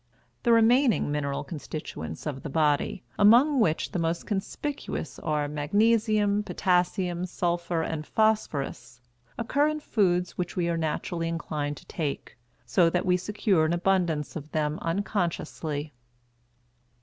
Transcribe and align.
The 0.41 0.51
remaining 0.51 1.11
mineral 1.11 1.43
constituents 1.43 2.25
of 2.25 2.41
the 2.41 2.49
body, 2.49 3.03
among 3.19 3.59
which 3.59 3.91
the 3.91 3.99
most 3.99 4.25
conspicuous 4.25 5.19
are 5.19 5.47
magnesium, 5.47 6.41
potassium, 6.41 7.27
sulphur, 7.27 7.83
and 7.83 8.03
phosphorus, 8.03 8.99
occur 9.37 9.67
in 9.67 9.79
foods 9.79 10.39
which 10.39 10.55
we 10.55 10.67
are 10.69 10.75
naturally 10.75 11.27
inclined 11.27 11.77
to 11.77 11.85
take, 11.85 12.35
so 12.65 12.89
that 12.89 13.05
we 13.05 13.15
secure 13.15 13.63
an 13.63 13.73
abundance 13.73 14.35
of 14.35 14.49
them 14.53 14.79
unconsciously. 14.81 15.93